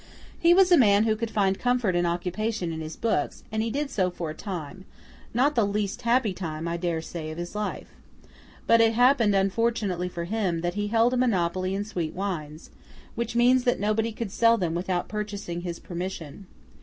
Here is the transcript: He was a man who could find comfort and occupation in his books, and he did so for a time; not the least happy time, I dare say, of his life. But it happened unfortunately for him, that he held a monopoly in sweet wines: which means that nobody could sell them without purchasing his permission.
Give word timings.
He 0.39 0.51
was 0.51 0.71
a 0.71 0.79
man 0.79 1.03
who 1.03 1.15
could 1.15 1.29
find 1.29 1.59
comfort 1.59 1.95
and 1.95 2.07
occupation 2.07 2.73
in 2.73 2.81
his 2.81 2.95
books, 2.95 3.43
and 3.51 3.61
he 3.61 3.69
did 3.69 3.91
so 3.91 4.09
for 4.09 4.31
a 4.31 4.33
time; 4.33 4.85
not 5.31 5.53
the 5.53 5.63
least 5.63 6.01
happy 6.01 6.33
time, 6.33 6.67
I 6.67 6.75
dare 6.75 7.03
say, 7.03 7.29
of 7.29 7.37
his 7.37 7.53
life. 7.53 7.89
But 8.65 8.81
it 8.81 8.95
happened 8.95 9.35
unfortunately 9.35 10.09
for 10.09 10.23
him, 10.23 10.61
that 10.61 10.73
he 10.73 10.87
held 10.87 11.13
a 11.13 11.17
monopoly 11.17 11.75
in 11.75 11.85
sweet 11.85 12.15
wines: 12.15 12.71
which 13.13 13.35
means 13.35 13.63
that 13.65 13.79
nobody 13.79 14.11
could 14.11 14.31
sell 14.31 14.57
them 14.57 14.73
without 14.73 15.07
purchasing 15.07 15.61
his 15.61 15.77
permission. 15.77 16.47